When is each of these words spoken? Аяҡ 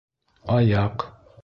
Аяҡ 0.55 1.07